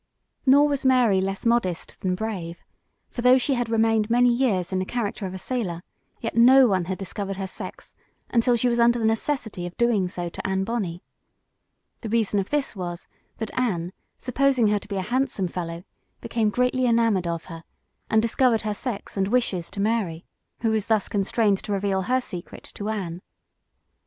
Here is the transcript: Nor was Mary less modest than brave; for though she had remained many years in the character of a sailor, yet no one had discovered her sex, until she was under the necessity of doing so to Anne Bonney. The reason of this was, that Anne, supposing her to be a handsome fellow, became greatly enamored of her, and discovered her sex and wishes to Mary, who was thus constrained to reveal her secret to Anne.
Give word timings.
Nor 0.47 0.67
was 0.67 0.83
Mary 0.83 1.21
less 1.21 1.45
modest 1.45 1.99
than 1.99 2.15
brave; 2.15 2.57
for 3.11 3.21
though 3.21 3.37
she 3.37 3.53
had 3.53 3.69
remained 3.69 4.09
many 4.09 4.33
years 4.33 4.73
in 4.73 4.79
the 4.79 4.83
character 4.85 5.27
of 5.27 5.33
a 5.35 5.37
sailor, 5.37 5.83
yet 6.19 6.33
no 6.35 6.67
one 6.67 6.85
had 6.85 6.97
discovered 6.97 7.35
her 7.35 7.45
sex, 7.45 7.93
until 8.31 8.55
she 8.55 8.67
was 8.67 8.79
under 8.79 8.97
the 8.97 9.05
necessity 9.05 9.67
of 9.67 9.77
doing 9.77 10.07
so 10.07 10.27
to 10.27 10.47
Anne 10.47 10.63
Bonney. 10.63 11.03
The 11.99 12.09
reason 12.09 12.39
of 12.39 12.49
this 12.49 12.75
was, 12.75 13.07
that 13.37 13.51
Anne, 13.53 13.93
supposing 14.17 14.69
her 14.69 14.79
to 14.79 14.87
be 14.87 14.97
a 14.97 15.01
handsome 15.03 15.47
fellow, 15.47 15.83
became 16.19 16.49
greatly 16.49 16.87
enamored 16.87 17.27
of 17.27 17.45
her, 17.45 17.63
and 18.09 18.23
discovered 18.23 18.61
her 18.63 18.73
sex 18.73 19.17
and 19.17 19.27
wishes 19.27 19.69
to 19.69 19.79
Mary, 19.79 20.25
who 20.63 20.71
was 20.71 20.87
thus 20.87 21.07
constrained 21.09 21.59
to 21.59 21.71
reveal 21.73 22.01
her 22.01 22.21
secret 22.21 22.63
to 22.73 22.89
Anne. 22.89 23.21